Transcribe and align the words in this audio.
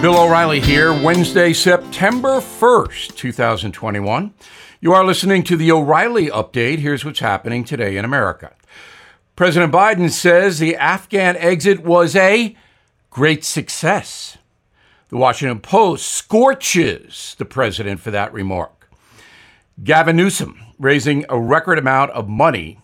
Bill 0.00 0.16
O'Reilly 0.16 0.60
here, 0.60 0.94
Wednesday, 0.94 1.52
September 1.52 2.40
1st, 2.40 3.16
2021. 3.16 4.32
You 4.80 4.94
are 4.94 5.04
listening 5.04 5.42
to 5.42 5.58
the 5.58 5.70
O'Reilly 5.70 6.28
Update. 6.28 6.78
Here's 6.78 7.04
what's 7.04 7.18
happening 7.18 7.64
today 7.64 7.98
in 7.98 8.06
America. 8.06 8.54
President 9.36 9.74
Biden 9.74 10.08
says 10.08 10.58
the 10.58 10.74
Afghan 10.74 11.36
exit 11.36 11.80
was 11.80 12.16
a 12.16 12.56
great 13.10 13.44
success. 13.44 14.38
The 15.10 15.18
Washington 15.18 15.60
Post 15.60 16.06
scorches 16.06 17.36
the 17.36 17.44
president 17.44 18.00
for 18.00 18.10
that 18.10 18.32
remark. 18.32 18.90
Gavin 19.84 20.16
Newsom 20.16 20.62
raising 20.78 21.26
a 21.28 21.38
record 21.38 21.78
amount 21.78 22.12
of 22.12 22.26
money. 22.26 22.80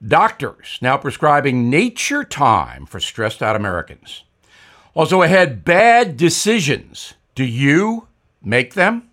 Doctors 0.00 0.78
now 0.80 0.96
prescribing 0.96 1.68
nature 1.68 2.22
time 2.22 2.86
for 2.86 3.00
stressed 3.00 3.42
out 3.42 3.56
Americans. 3.56 4.22
Also 4.96 5.20
ahead, 5.20 5.62
bad 5.62 6.16
decisions. 6.16 7.12
Do 7.34 7.44
you 7.44 8.08
make 8.42 8.72
them? 8.72 9.10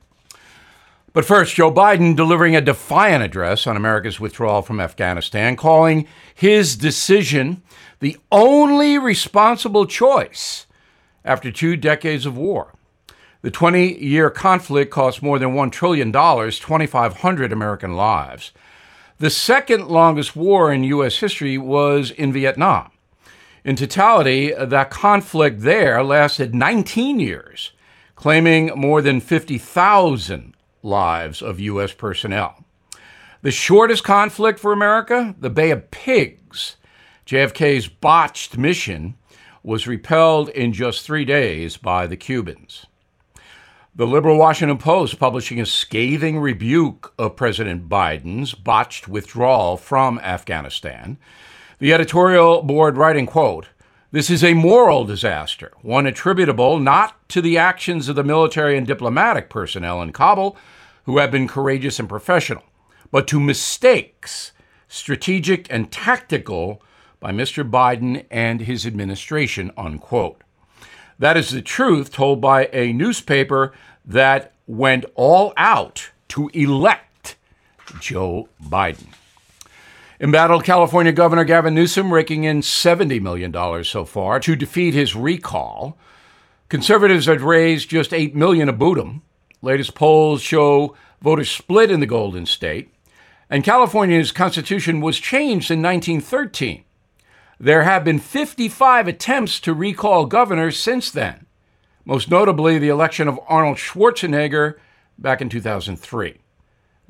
But 1.11 1.25
first, 1.25 1.55
Joe 1.55 1.73
Biden 1.73 2.15
delivering 2.15 2.55
a 2.55 2.61
defiant 2.61 3.21
address 3.21 3.67
on 3.67 3.75
America's 3.75 4.17
withdrawal 4.17 4.61
from 4.61 4.79
Afghanistan, 4.79 5.57
calling 5.57 6.07
his 6.33 6.77
decision 6.77 7.61
the 7.99 8.15
only 8.31 8.97
responsible 8.97 9.85
choice 9.85 10.67
after 11.25 11.51
two 11.51 11.75
decades 11.75 12.25
of 12.25 12.37
war. 12.37 12.73
The 13.41 13.51
20 13.51 14.01
year 14.01 14.29
conflict 14.29 14.89
cost 14.89 15.21
more 15.21 15.37
than 15.37 15.49
$1 15.49 15.69
trillion, 15.69 16.13
2,500 16.13 17.51
American 17.51 17.97
lives. 17.97 18.53
The 19.19 19.29
second 19.29 19.89
longest 19.89 20.33
war 20.33 20.71
in 20.71 20.85
U.S. 20.85 21.17
history 21.17 21.57
was 21.57 22.09
in 22.09 22.31
Vietnam. 22.31 22.92
In 23.63 23.77
totality, 23.77 24.53
that 24.53 24.89
conflict 24.89 25.61
there 25.61 26.03
lasted 26.03 26.53
19 26.53 27.21
years, 27.21 27.71
claiming 28.15 28.67
more 28.75 29.01
than 29.01 29.21
50,000 29.21 30.53
lives 30.81 31.41
of 31.41 31.61
U.S. 31.61 31.93
personnel. 31.93 32.65
The 33.41 33.51
shortest 33.51 34.03
conflict 34.03 34.59
for 34.59 34.73
America, 34.73 35.33
the 35.39 35.49
Bay 35.49 35.71
of 35.71 35.91
Pigs. 35.91 36.75
JFK's 37.25 37.87
botched 37.87 38.57
mission 38.57 39.15
was 39.63 39.87
repelled 39.87 40.49
in 40.49 40.73
just 40.73 41.05
three 41.05 41.23
days 41.23 41.77
by 41.77 42.05
the 42.05 42.17
Cubans. 42.17 42.85
The 43.95 44.07
liberal 44.07 44.37
Washington 44.37 44.77
Post 44.77 45.19
publishing 45.19 45.61
a 45.61 45.65
scathing 45.65 46.39
rebuke 46.39 47.13
of 47.17 47.37
President 47.37 47.87
Biden's 47.87 48.53
botched 48.53 49.07
withdrawal 49.07 49.77
from 49.77 50.19
Afghanistan 50.19 51.17
the 51.79 51.93
editorial 51.93 52.61
board 52.61 52.97
writing, 52.97 53.25
quote, 53.25 53.67
this 54.11 54.29
is 54.29 54.43
a 54.43 54.53
moral 54.53 55.05
disaster, 55.05 55.71
one 55.81 56.05
attributable 56.05 56.77
not 56.79 57.27
to 57.29 57.41
the 57.41 57.57
actions 57.57 58.07
of 58.07 58.15
the 58.15 58.23
military 58.23 58.77
and 58.77 58.85
diplomatic 58.85 59.49
personnel 59.49 60.01
in 60.01 60.13
Kabul, 60.13 60.55
who 61.05 61.17
have 61.17 61.31
been 61.31 61.47
courageous 61.47 61.99
and 61.99 62.07
professional, 62.07 62.63
but 63.11 63.27
to 63.27 63.39
mistakes, 63.39 64.51
strategic 64.87 65.65
and 65.71 65.91
tactical, 65.91 66.81
by 67.19 67.31
Mr. 67.31 67.67
Biden 67.67 68.25
and 68.29 68.59
his 68.59 68.85
administration, 68.85 69.71
unquote. 69.77 70.41
That 71.17 71.37
is 71.37 71.51
the 71.51 71.61
truth 71.61 72.11
told 72.11 72.41
by 72.41 72.69
a 72.73 72.91
newspaper 72.91 73.71
that 74.03 74.53
went 74.67 75.05
all 75.15 75.53
out 75.55 76.11
to 76.27 76.49
elect 76.53 77.37
Joe 78.01 78.49
Biden. 78.61 79.07
Embattled 80.23 80.63
California 80.63 81.11
Governor 81.11 81.43
Gavin 81.43 81.75
Newsom 81.75 82.13
raking 82.13 82.45
in 82.45 82.61
$70 82.61 83.21
million 83.21 83.83
so 83.83 84.05
far 84.05 84.39
to 84.39 84.55
defeat 84.55 84.93
his 84.93 85.17
recall. 85.17 85.97
Conservatives 86.69 87.25
had 87.25 87.41
raised 87.41 87.89
just 87.89 88.11
$8 88.11 88.33
million 88.33 88.67
to 88.67 88.71
boot 88.71 88.97
him. 88.97 89.21
Latest 89.61 89.95
polls 89.95 90.41
show 90.41 90.95
voters 91.21 91.51
split 91.51 91.91
in 91.91 91.99
the 91.99 92.05
Golden 92.05 92.45
State. 92.45 92.93
And 93.49 93.65
California's 93.65 94.31
constitution 94.31 95.01
was 95.01 95.19
changed 95.19 95.69
in 95.69 95.81
1913. 95.81 96.85
There 97.59 97.83
have 97.83 98.05
been 98.05 98.19
55 98.19 99.09
attempts 99.09 99.59
to 99.59 99.73
recall 99.73 100.25
governors 100.25 100.79
since 100.79 101.11
then, 101.11 101.47
most 102.05 102.31
notably 102.31 102.79
the 102.79 102.87
election 102.87 103.27
of 103.27 103.41
Arnold 103.49 103.75
Schwarzenegger 103.75 104.75
back 105.17 105.41
in 105.41 105.49
2003. 105.49 106.42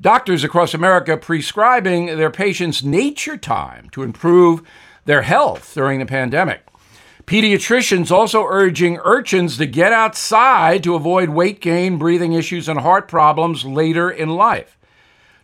Doctors 0.00 0.42
across 0.42 0.74
America 0.74 1.16
prescribing 1.16 2.06
their 2.06 2.30
patients 2.30 2.82
nature 2.82 3.36
time 3.36 3.88
to 3.90 4.02
improve 4.02 4.62
their 5.04 5.22
health 5.22 5.72
during 5.74 6.00
the 6.00 6.06
pandemic. 6.06 6.66
Pediatricians 7.26 8.10
also 8.10 8.44
urging 8.46 8.98
urchins 8.98 9.56
to 9.56 9.66
get 9.66 9.92
outside 9.92 10.82
to 10.82 10.94
avoid 10.94 11.30
weight 11.30 11.60
gain, 11.60 11.96
breathing 11.96 12.32
issues, 12.32 12.68
and 12.68 12.80
heart 12.80 13.08
problems 13.08 13.64
later 13.64 14.10
in 14.10 14.28
life. 14.28 14.76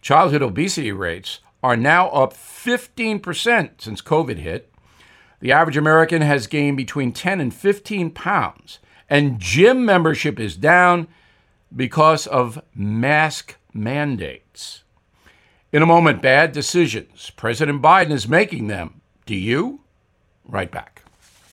Childhood 0.02 0.42
obesity 0.42 0.92
rates 0.92 1.40
are 1.62 1.76
now 1.76 2.08
up 2.10 2.34
15% 2.34 3.70
since 3.78 4.02
COVID 4.02 4.38
hit. 4.38 4.70
The 5.40 5.52
average 5.52 5.76
American 5.76 6.22
has 6.22 6.46
gained 6.46 6.76
between 6.76 7.12
10 7.12 7.40
and 7.40 7.54
15 7.54 8.10
pounds, 8.10 8.78
and 9.08 9.38
gym 9.38 9.84
membership 9.86 10.38
is 10.38 10.56
down 10.56 11.08
because 11.74 12.26
of 12.26 12.60
mask 12.74 13.56
mandates. 13.72 14.84
In 15.72 15.82
a 15.82 15.86
moment, 15.86 16.22
bad 16.22 16.52
decisions. 16.52 17.30
President 17.30 17.80
Biden 17.80 18.10
is 18.10 18.26
making 18.26 18.66
them. 18.66 19.00
Do 19.26 19.34
you? 19.34 19.80
Right 20.44 20.70
back. 20.70 20.99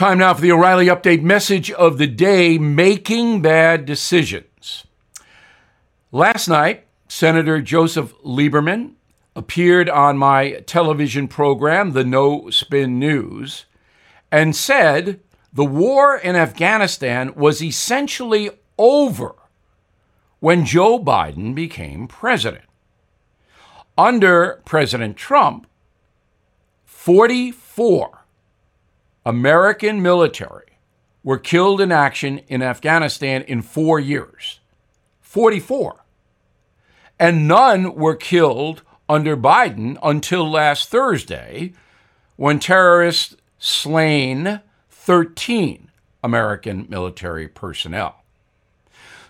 Time 0.00 0.16
now 0.16 0.32
for 0.32 0.40
the 0.40 0.50
O'Reilly 0.50 0.86
Update 0.86 1.20
message 1.20 1.70
of 1.72 1.98
the 1.98 2.06
day 2.06 2.56
making 2.56 3.42
bad 3.42 3.84
decisions. 3.84 4.86
Last 6.10 6.48
night, 6.48 6.86
Senator 7.06 7.60
Joseph 7.60 8.14
Lieberman 8.24 8.92
appeared 9.36 9.90
on 9.90 10.16
my 10.16 10.52
television 10.64 11.28
program, 11.28 11.92
The 11.92 12.02
No 12.02 12.48
Spin 12.48 12.98
News, 12.98 13.66
and 14.32 14.56
said 14.56 15.20
the 15.52 15.66
war 15.66 16.16
in 16.16 16.34
Afghanistan 16.34 17.34
was 17.34 17.62
essentially 17.62 18.48
over 18.78 19.34
when 20.38 20.64
Joe 20.64 20.98
Biden 20.98 21.54
became 21.54 22.08
president. 22.08 22.64
Under 23.98 24.62
President 24.64 25.18
Trump, 25.18 25.66
44 26.86 28.19
American 29.24 30.00
military 30.00 30.78
were 31.22 31.38
killed 31.38 31.80
in 31.80 31.92
action 31.92 32.38
in 32.48 32.62
Afghanistan 32.62 33.42
in 33.42 33.62
four 33.62 34.00
years 34.00 34.60
44. 35.20 36.04
And 37.18 37.46
none 37.46 37.94
were 37.94 38.16
killed 38.16 38.82
under 39.08 39.36
Biden 39.36 39.98
until 40.02 40.50
last 40.50 40.88
Thursday 40.88 41.74
when 42.36 42.58
terrorists 42.58 43.36
slain 43.58 44.60
13 44.88 45.90
American 46.22 46.86
military 46.88 47.46
personnel. 47.46 48.24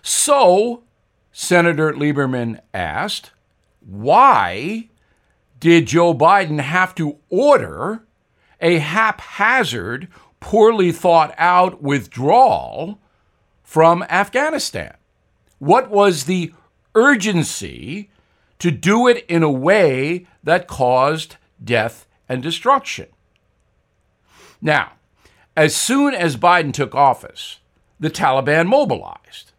So, 0.01 0.83
Senator 1.31 1.93
Lieberman 1.93 2.59
asked, 2.73 3.31
why 3.81 4.89
did 5.59 5.87
Joe 5.87 6.13
Biden 6.13 6.59
have 6.59 6.95
to 6.95 7.17
order 7.29 8.03
a 8.61 8.77
haphazard 8.79 10.07
poorly 10.39 10.91
thought 10.91 11.33
out 11.37 11.81
withdrawal 11.81 12.99
from 13.63 14.03
Afghanistan? 14.03 14.95
What 15.59 15.89
was 15.89 16.25
the 16.25 16.53
urgency 16.95 18.09
to 18.59 18.71
do 18.71 19.07
it 19.07 19.25
in 19.27 19.43
a 19.43 19.51
way 19.51 20.27
that 20.43 20.67
caused 20.67 21.37
death 21.63 22.07
and 22.29 22.41
destruction? 22.41 23.07
Now, 24.61 24.93
as 25.55 25.75
soon 25.75 26.13
as 26.13 26.37
Biden 26.37 26.73
took 26.73 26.95
office, 26.95 27.59
the 27.99 28.09
Taliban 28.09 28.67
mobilized. 28.67 29.51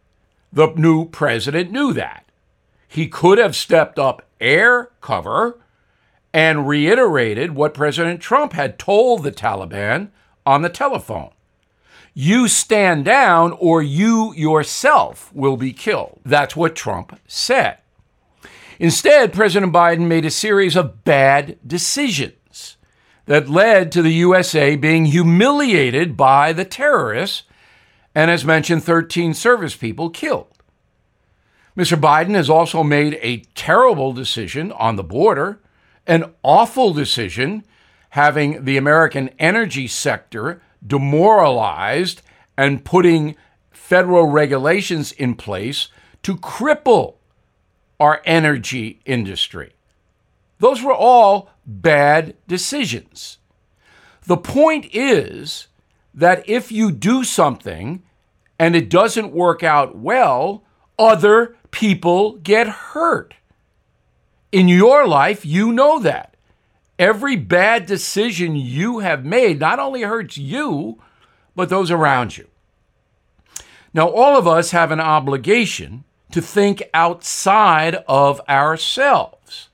The 0.51 0.67
new 0.75 1.09
president 1.09 1.71
knew 1.71 1.93
that. 1.93 2.25
He 2.87 3.07
could 3.07 3.37
have 3.37 3.55
stepped 3.55 3.97
up 3.97 4.27
air 4.39 4.91
cover 5.01 5.59
and 6.33 6.67
reiterated 6.67 7.51
what 7.51 7.73
President 7.73 8.19
Trump 8.19 8.53
had 8.53 8.79
told 8.79 9.23
the 9.23 9.31
Taliban 9.31 10.09
on 10.45 10.61
the 10.61 10.69
telephone. 10.69 11.29
You 12.13 12.47
stand 12.47 13.05
down 13.05 13.53
or 13.53 13.81
you 13.81 14.33
yourself 14.35 15.33
will 15.33 15.57
be 15.57 15.73
killed. 15.73 16.19
That's 16.25 16.55
what 16.55 16.75
Trump 16.75 17.19
said. 17.27 17.77
Instead, 18.79 19.33
President 19.33 19.71
Biden 19.71 20.07
made 20.07 20.25
a 20.25 20.31
series 20.31 20.75
of 20.75 21.03
bad 21.03 21.57
decisions 21.65 22.77
that 23.25 23.49
led 23.49 23.91
to 23.91 24.01
the 24.01 24.13
USA 24.13 24.75
being 24.75 25.05
humiliated 25.05 26.17
by 26.17 26.53
the 26.53 26.65
terrorists 26.65 27.43
and, 28.13 28.29
as 28.29 28.45
mentioned, 28.45 28.83
13 28.83 29.33
service 29.33 29.75
people 29.75 30.09
killed. 30.09 30.47
Mr. 31.77 31.99
Biden 31.99 32.35
has 32.35 32.49
also 32.49 32.83
made 32.83 33.17
a 33.21 33.37
terrible 33.55 34.13
decision 34.13 34.71
on 34.73 34.95
the 34.95 35.03
border, 35.03 35.59
an 36.07 36.33
awful 36.43 36.93
decision 36.93 37.63
having 38.09 38.65
the 38.65 38.77
American 38.77 39.29
energy 39.39 39.87
sector 39.87 40.61
demoralized 40.85 42.21
and 42.57 42.85
putting 42.85 43.35
federal 43.71 44.27
regulations 44.27 45.11
in 45.11 45.35
place 45.35 45.87
to 46.21 46.37
cripple 46.37 47.15
our 47.99 48.21
energy 48.25 48.99
industry. 49.05 49.73
Those 50.59 50.81
were 50.81 50.93
all 50.93 51.49
bad 51.65 52.35
decisions. 52.47 53.37
The 54.25 54.37
point 54.37 54.87
is 54.93 55.67
that 56.13 56.47
if 56.47 56.71
you 56.71 56.91
do 56.91 57.23
something 57.23 58.03
and 58.59 58.75
it 58.75 58.89
doesn't 58.89 59.33
work 59.33 59.63
out 59.63 59.97
well, 59.97 60.63
other 60.97 61.55
people 61.71 62.37
get 62.37 62.67
hurt. 62.67 63.33
In 64.53 64.67
your 64.67 65.07
life, 65.07 65.43
you 65.43 65.71
know 65.71 65.97
that. 65.97 66.37
Every 66.99 67.35
bad 67.35 67.87
decision 67.87 68.55
you 68.55 68.99
have 68.99 69.25
made 69.25 69.59
not 69.59 69.79
only 69.79 70.03
hurts 70.03 70.37
you, 70.37 71.01
but 71.55 71.69
those 71.69 71.89
around 71.89 72.37
you. 72.37 72.47
Now, 73.95 74.07
all 74.07 74.37
of 74.37 74.47
us 74.47 74.69
have 74.69 74.91
an 74.91 74.99
obligation 74.99 76.03
to 76.31 76.39
think 76.39 76.83
outside 76.93 77.95
of 78.07 78.41
ourselves. 78.47 79.69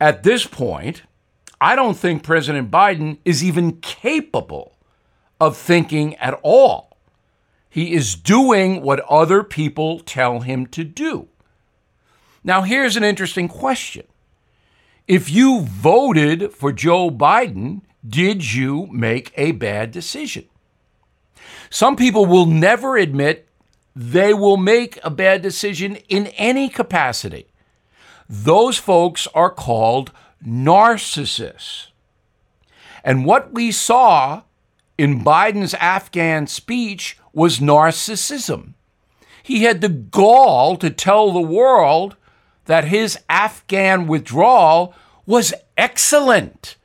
At 0.00 0.24
this 0.24 0.48
point, 0.48 1.02
I 1.60 1.76
don't 1.76 1.96
think 1.96 2.24
President 2.24 2.72
Biden 2.72 3.18
is 3.24 3.44
even 3.44 3.80
capable 3.80 4.72
of 5.40 5.56
thinking 5.56 6.16
at 6.16 6.40
all. 6.42 6.96
He 7.70 7.94
is 7.94 8.16
doing 8.16 8.82
what 8.82 8.98
other 9.08 9.44
people 9.44 10.00
tell 10.00 10.40
him 10.40 10.66
to 10.68 10.82
do. 10.82 11.28
Now, 12.46 12.62
here's 12.62 12.96
an 12.96 13.02
interesting 13.02 13.48
question. 13.48 14.06
If 15.08 15.28
you 15.28 15.62
voted 15.62 16.52
for 16.52 16.70
Joe 16.70 17.10
Biden, 17.10 17.80
did 18.08 18.54
you 18.54 18.86
make 18.86 19.32
a 19.36 19.50
bad 19.50 19.90
decision? 19.90 20.44
Some 21.70 21.96
people 21.96 22.24
will 22.24 22.46
never 22.46 22.96
admit 22.96 23.48
they 23.96 24.32
will 24.32 24.56
make 24.56 25.00
a 25.02 25.10
bad 25.10 25.42
decision 25.42 25.96
in 26.08 26.28
any 26.38 26.68
capacity. 26.68 27.46
Those 28.28 28.78
folks 28.78 29.26
are 29.34 29.50
called 29.50 30.12
narcissists. 30.46 31.88
And 33.02 33.24
what 33.24 33.52
we 33.54 33.72
saw 33.72 34.42
in 34.96 35.24
Biden's 35.24 35.74
Afghan 35.74 36.46
speech 36.46 37.18
was 37.32 37.58
narcissism. 37.58 38.74
He 39.42 39.64
had 39.64 39.80
the 39.80 39.88
gall 39.88 40.76
to 40.76 40.90
tell 40.90 41.32
the 41.32 41.40
world 41.40 42.16
that 42.66 42.84
his 42.84 43.18
Afghan 43.28 44.06
withdrawal 44.06 44.94
was 45.24 45.54
excellent. 45.76 46.76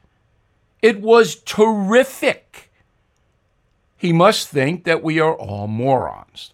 It 0.81 1.01
was 1.01 1.35
terrific. 1.35 2.71
He 3.97 4.13
must 4.13 4.47
think 4.47 4.83
that 4.85 5.03
we 5.03 5.19
are 5.19 5.35
all 5.35 5.67
morons. 5.67 6.53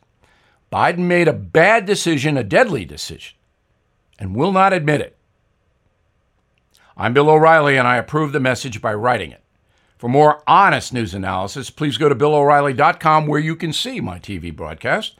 Biden 0.71 0.99
made 0.99 1.29
a 1.29 1.33
bad 1.33 1.85
decision, 1.85 2.35
a 2.35 2.43
deadly 2.43 2.83
decision, 2.83 3.37
and 4.19 4.35
will 4.35 4.51
not 4.51 4.73
admit 4.73 4.99
it. 4.99 5.15
I'm 6.97 7.13
Bill 7.13 7.29
O'Reilly, 7.29 7.77
and 7.77 7.87
I 7.87 7.97
approve 7.97 8.31
the 8.31 8.39
message 8.39 8.81
by 8.81 8.93
writing 8.93 9.31
it. 9.31 9.43
For 9.97 10.09
more 10.09 10.43
honest 10.45 10.93
news 10.93 11.13
analysis, 11.13 11.69
please 11.69 11.97
go 11.97 12.09
to 12.09 12.15
BillO'Reilly.com 12.15 13.27
where 13.27 13.39
you 13.39 13.55
can 13.55 13.71
see 13.71 14.01
my 14.01 14.19
TV 14.19 14.55
broadcast. 14.55 15.15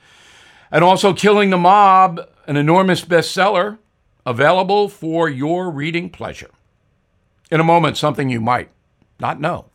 And 0.69 0.83
also, 0.83 1.13
Killing 1.13 1.49
the 1.49 1.57
Mob, 1.57 2.19
an 2.45 2.57
enormous 2.57 3.05
bestseller, 3.05 3.77
available 4.27 4.89
for 4.89 5.29
your 5.29 5.71
reading 5.71 6.09
pleasure. 6.09 6.51
In 7.49 7.61
a 7.61 7.63
moment, 7.63 7.95
something 7.95 8.29
you 8.29 8.41
might 8.41 8.69
not 9.21 9.39
know. 9.39 9.69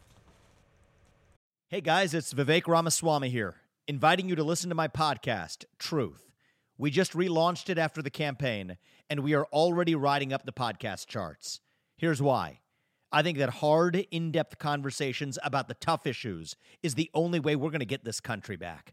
Hey 1.69 1.81
guys, 1.81 2.13
it's 2.13 2.35
Vivek 2.35 2.69
Ramaswamy 2.69 3.31
here, 3.31 3.55
inviting 3.89 4.29
you 4.29 4.37
to 4.37 4.45
listen 4.45 4.69
to 4.69 4.75
my 4.75 4.89
podcast, 4.89 5.65
Truth. 5.79 6.31
We 6.77 6.91
just 6.91 7.15
relaunched 7.15 7.71
it 7.71 7.79
after 7.79 8.03
the 8.03 8.11
campaign, 8.11 8.77
and 9.09 9.21
we 9.21 9.33
are 9.33 9.47
already 9.47 9.95
riding 9.95 10.35
up 10.35 10.45
the 10.45 10.53
podcast 10.53 11.07
charts. 11.07 11.61
Here's 11.97 12.21
why. 12.21 12.61
I 13.11 13.23
think 13.23 13.39
that 13.39 13.49
hard, 13.49 14.07
in 14.11 14.33
depth 14.33 14.59
conversations 14.59 15.39
about 15.43 15.69
the 15.69 15.75
tough 15.75 16.07
issues 16.07 16.57
is 16.83 16.95
the 16.95 17.11
only 17.15 17.41
way 17.41 17.57
we're 17.57 17.71
going 17.71 17.81
to 17.81 17.87
get 17.87 18.05
this 18.05 18.21
country 18.21 18.57
back. 18.57 18.93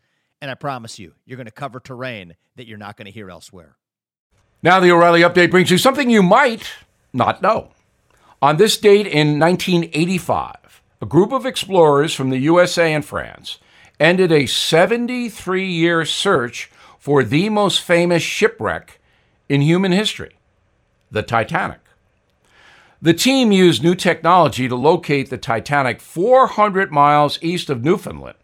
And 0.41 0.49
I 0.49 0.55
promise 0.55 0.97
you, 0.97 1.13
you're 1.25 1.37
going 1.37 1.45
to 1.45 1.51
cover 1.51 1.79
terrain 1.79 2.35
that 2.55 2.67
you're 2.67 2.77
not 2.77 2.97
going 2.97 3.05
to 3.05 3.11
hear 3.11 3.29
elsewhere. 3.29 3.77
Now, 4.63 4.79
the 4.79 4.91
O'Reilly 4.91 5.21
update 5.21 5.51
brings 5.51 5.71
you 5.71 5.77
something 5.77 6.09
you 6.09 6.23
might 6.23 6.71
not 7.13 7.41
know. 7.41 7.71
On 8.41 8.57
this 8.57 8.77
date 8.77 9.05
in 9.05 9.39
1985, 9.39 10.81
a 11.01 11.05
group 11.05 11.31
of 11.31 11.45
explorers 11.45 12.13
from 12.13 12.31
the 12.31 12.39
USA 12.39 12.93
and 12.93 13.05
France 13.05 13.59
ended 13.99 14.31
a 14.31 14.47
73 14.47 15.65
year 15.67 16.05
search 16.05 16.71
for 16.97 17.23
the 17.23 17.49
most 17.49 17.81
famous 17.81 18.23
shipwreck 18.23 18.99
in 19.47 19.61
human 19.61 19.91
history 19.91 20.35
the 21.11 21.21
Titanic. 21.21 21.79
The 23.01 23.13
team 23.13 23.51
used 23.51 23.83
new 23.83 23.95
technology 23.95 24.69
to 24.69 24.75
locate 24.75 25.29
the 25.29 25.37
Titanic 25.37 25.99
400 25.99 26.91
miles 26.91 27.37
east 27.41 27.69
of 27.69 27.83
Newfoundland, 27.83 28.37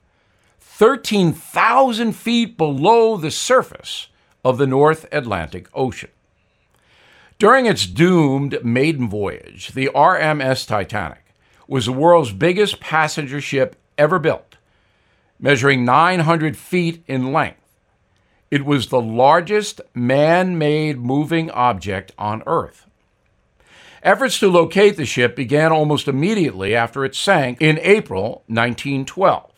13,000 0.77 2.13
feet 2.13 2.55
below 2.55 3.17
the 3.17 3.31
surface 3.31 4.09
of 4.45 4.59
the 4.59 4.67
North 4.67 5.07
Atlantic 5.11 5.67
Ocean. 5.73 6.11
During 7.39 7.65
its 7.65 7.87
doomed 7.87 8.63
maiden 8.63 9.09
voyage, 9.09 9.69
the 9.69 9.89
RMS 9.95 10.67
Titanic 10.67 11.33
was 11.67 11.87
the 11.87 11.93
world's 11.93 12.31
biggest 12.31 12.79
passenger 12.79 13.41
ship 13.41 13.75
ever 13.97 14.19
built, 14.19 14.57
measuring 15.39 15.83
900 15.83 16.55
feet 16.55 17.03
in 17.07 17.33
length. 17.33 17.73
It 18.51 18.63
was 18.63 18.89
the 18.89 19.01
largest 19.01 19.81
man 19.95 20.59
made 20.59 20.99
moving 20.99 21.49
object 21.49 22.11
on 22.19 22.43
Earth. 22.45 22.85
Efforts 24.03 24.37
to 24.41 24.47
locate 24.47 24.95
the 24.95 25.07
ship 25.07 25.35
began 25.35 25.71
almost 25.71 26.07
immediately 26.07 26.75
after 26.75 27.03
it 27.03 27.15
sank 27.15 27.59
in 27.59 27.79
April 27.81 28.43
1912. 28.45 29.56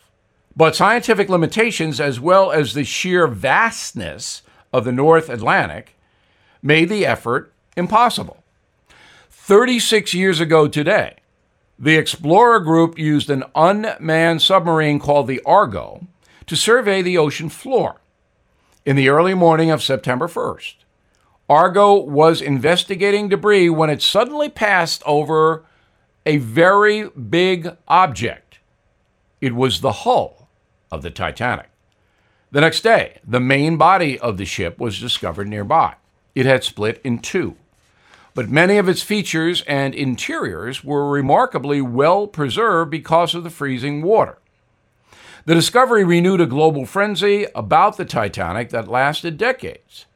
But 0.56 0.76
scientific 0.76 1.28
limitations, 1.28 2.00
as 2.00 2.20
well 2.20 2.50
as 2.50 2.74
the 2.74 2.84
sheer 2.84 3.26
vastness 3.26 4.42
of 4.72 4.84
the 4.84 4.92
North 4.92 5.28
Atlantic, 5.28 5.96
made 6.62 6.88
the 6.88 7.06
effort 7.06 7.52
impossible. 7.76 8.42
36 9.30 10.12
years 10.14 10.40
ago 10.40 10.68
today, 10.68 11.16
the 11.78 11.96
Explorer 11.96 12.60
Group 12.60 12.98
used 12.98 13.30
an 13.30 13.44
unmanned 13.54 14.42
submarine 14.42 14.98
called 14.98 15.26
the 15.26 15.40
Argo 15.46 16.06
to 16.46 16.56
survey 16.56 17.00
the 17.00 17.16
ocean 17.16 17.48
floor. 17.48 18.00
In 18.84 18.96
the 18.96 19.08
early 19.08 19.34
morning 19.34 19.70
of 19.70 19.82
September 19.82 20.28
1st, 20.28 20.74
Argo 21.48 21.94
was 21.94 22.40
investigating 22.40 23.28
debris 23.28 23.70
when 23.70 23.90
it 23.90 24.02
suddenly 24.02 24.48
passed 24.48 25.02
over 25.06 25.64
a 26.26 26.36
very 26.36 27.08
big 27.08 27.76
object. 27.88 28.58
It 29.40 29.54
was 29.54 29.80
the 29.80 29.92
hull 29.92 30.39
of 30.90 31.02
the 31.02 31.10
Titanic. 31.10 31.68
The 32.50 32.60
next 32.60 32.80
day, 32.80 33.18
the 33.24 33.40
main 33.40 33.76
body 33.76 34.18
of 34.18 34.36
the 34.36 34.44
ship 34.44 34.78
was 34.78 34.98
discovered 34.98 35.48
nearby. 35.48 35.94
It 36.34 36.46
had 36.46 36.64
split 36.64 37.00
in 37.04 37.20
two, 37.20 37.56
but 38.34 38.48
many 38.48 38.76
of 38.76 38.88
its 38.88 39.02
features 39.02 39.62
and 39.62 39.94
interiors 39.94 40.82
were 40.82 41.08
remarkably 41.08 41.80
well 41.80 42.26
preserved 42.26 42.90
because 42.90 43.34
of 43.34 43.44
the 43.44 43.50
freezing 43.50 44.02
water. 44.02 44.38
The 45.46 45.54
discovery 45.54 46.04
renewed 46.04 46.40
a 46.40 46.46
global 46.46 46.86
frenzy 46.86 47.46
about 47.54 47.96
the 47.96 48.04
Titanic 48.04 48.70
that 48.70 48.88
lasted 48.88 49.38
decades. 49.38 50.06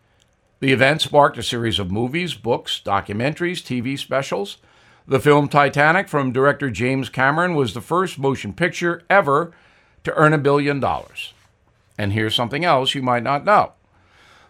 The 0.61 0.73
event 0.73 1.02
sparked 1.02 1.38
a 1.38 1.43
series 1.43 1.78
of 1.78 1.90
movies, 1.90 2.35
books, 2.35 2.81
documentaries, 2.85 3.62
TV 3.62 3.99
specials. 3.99 4.59
The 5.07 5.21
film 5.21 5.49
Titanic 5.49 6.09
from 6.09 6.33
director 6.33 6.71
James 6.71 7.09
Cameron 7.09 7.54
was 7.54 7.75
the 7.75 7.81
first 7.81 8.19
motion 8.19 8.52
picture 8.52 9.02
ever 9.11 9.52
to 10.04 10.14
earn 10.14 10.32
a 10.32 10.38
billion 10.38 10.80
dollars. 10.80 11.32
And 11.99 12.12
here's 12.12 12.34
something 12.34 12.64
else 12.64 12.94
you 12.94 13.02
might 13.02 13.23
not 13.23 13.44
know 13.44 13.73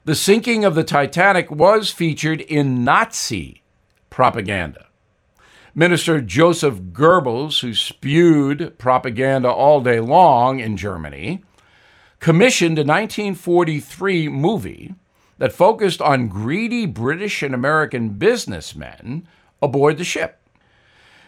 the 0.05 0.15
sinking 0.15 0.65
of 0.65 0.75
the 0.75 0.85
Titanic 0.85 1.51
was 1.51 1.91
featured 1.91 2.43
in 2.43 2.85
Nazi 2.85 3.63
propaganda. 4.11 4.87
Minister 5.75 6.21
Joseph 6.21 6.79
Goebbels, 6.93 7.61
who 7.61 7.75
spewed 7.75 8.79
propaganda 8.79 9.49
all 9.49 9.81
day 9.81 9.99
long 9.99 10.61
in 10.61 10.77
Germany, 10.77 11.43
commissioned 12.21 12.79
a 12.79 12.83
1943 12.83 14.29
movie 14.29 14.95
that 15.39 15.53
focused 15.53 16.01
on 16.01 16.29
greedy 16.29 16.87
British 16.87 17.43
and 17.43 17.55
American 17.55 18.11
businessmen 18.11 19.27
aboard 19.61 19.99
the 19.99 20.05
ship. 20.05 20.39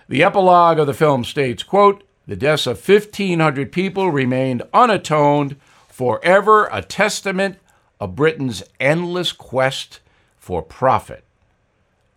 The 0.08 0.22
epilogue 0.22 0.78
of 0.78 0.86
the 0.86 0.94
film 0.94 1.24
states, 1.24 1.62
quote, 1.62 2.04
the 2.26 2.36
deaths 2.36 2.66
of 2.66 2.86
1,500 2.86 3.70
people 3.72 4.10
remained 4.10 4.62
unatoned, 4.74 5.56
forever 5.88 6.68
a 6.72 6.82
testament 6.82 7.58
of 8.00 8.16
Britain's 8.16 8.62
endless 8.78 9.32
quest 9.32 10.00
for 10.36 10.62
profit. 10.62 11.24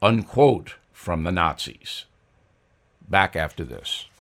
Unquote 0.02 0.76
from 0.92 1.24
the 1.24 1.32
Nazis. 1.32 2.06
Back 3.08 3.36
after 3.36 3.64
this. 3.64 4.09